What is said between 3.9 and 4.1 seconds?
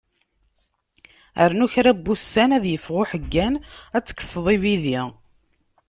ad